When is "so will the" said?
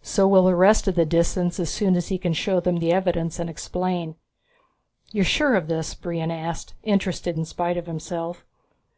0.00-0.54